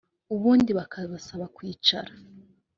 [0.33, 2.11] ubundi bakabasaba kwicara